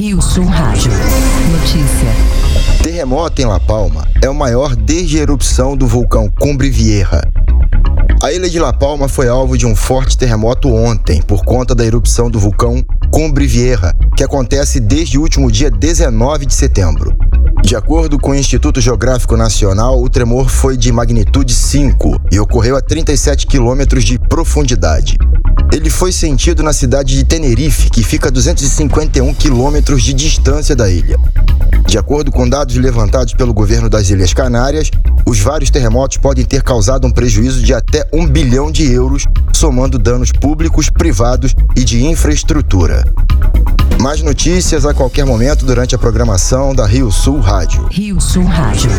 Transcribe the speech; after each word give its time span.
Rio 0.00 0.22
Sul 0.22 0.46
Rádio. 0.46 0.90
Notícia. 1.52 2.08
Terremoto 2.82 3.42
em 3.42 3.44
La 3.44 3.60
Palma 3.60 4.08
é 4.22 4.30
o 4.30 4.34
maior 4.34 4.74
desde 4.74 5.18
a 5.18 5.20
erupção 5.20 5.76
do 5.76 5.86
vulcão 5.86 6.26
Cumbre 6.40 6.70
Vieja. 6.70 7.20
A 8.22 8.32
ilha 8.32 8.48
de 8.48 8.58
La 8.58 8.72
Palma 8.72 9.08
foi 9.08 9.28
alvo 9.28 9.58
de 9.58 9.66
um 9.66 9.76
forte 9.76 10.16
terremoto 10.16 10.72
ontem 10.74 11.20
por 11.20 11.44
conta 11.44 11.74
da 11.74 11.84
erupção 11.84 12.30
do 12.30 12.40
vulcão 12.40 12.82
Cumbre 13.12 13.46
Vieja, 13.46 13.92
que 14.16 14.24
acontece 14.24 14.80
desde 14.80 15.18
o 15.18 15.20
último 15.20 15.52
dia 15.52 15.70
19 15.70 16.46
de 16.46 16.54
setembro. 16.54 17.14
De 17.62 17.76
acordo 17.76 18.18
com 18.18 18.30
o 18.30 18.34
Instituto 18.34 18.80
Geográfico 18.80 19.36
Nacional, 19.36 20.02
o 20.02 20.08
tremor 20.08 20.48
foi 20.48 20.78
de 20.78 20.90
magnitude 20.90 21.52
5 21.52 22.22
e 22.32 22.40
ocorreu 22.40 22.74
a 22.74 22.80
37 22.80 23.46
quilômetros 23.46 24.02
de 24.02 24.18
profundidade. 24.18 25.18
Ele 25.72 25.88
foi 25.88 26.10
sentido 26.10 26.62
na 26.62 26.72
cidade 26.72 27.16
de 27.16 27.24
Tenerife, 27.24 27.90
que 27.90 28.02
fica 28.02 28.28
a 28.28 28.30
251 28.30 29.32
quilômetros 29.34 30.02
de 30.02 30.12
distância 30.12 30.74
da 30.74 30.90
ilha. 30.90 31.16
De 31.86 31.96
acordo 31.96 32.32
com 32.32 32.48
dados 32.48 32.74
levantados 32.76 33.34
pelo 33.34 33.54
governo 33.54 33.88
das 33.88 34.10
Ilhas 34.10 34.34
Canárias, 34.34 34.90
os 35.26 35.38
vários 35.38 35.70
terremotos 35.70 36.16
podem 36.16 36.44
ter 36.44 36.62
causado 36.62 37.06
um 37.06 37.10
prejuízo 37.10 37.62
de 37.62 37.72
até 37.72 38.06
um 38.12 38.26
bilhão 38.26 38.70
de 38.70 38.90
euros, 38.90 39.26
somando 39.52 39.98
danos 39.98 40.32
públicos, 40.32 40.90
privados 40.90 41.54
e 41.76 41.84
de 41.84 42.04
infraestrutura. 42.04 43.04
Mais 44.00 44.22
notícias 44.22 44.86
a 44.86 44.94
qualquer 44.94 45.24
momento 45.24 45.64
durante 45.64 45.94
a 45.94 45.98
programação 45.98 46.74
da 46.74 46.86
Rio 46.86 47.12
Sul 47.12 47.38
Rádio. 47.38 47.86
Rio 47.90 48.20
Sul 48.20 48.44
Rádio. 48.44 48.90